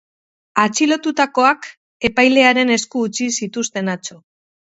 [0.61, 1.67] Atxilotutakoak
[2.09, 4.19] epailearen esku utzi zituzten atzo.